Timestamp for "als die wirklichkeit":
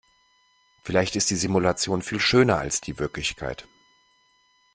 2.57-3.67